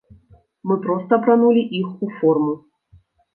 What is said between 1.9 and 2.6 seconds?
у форму.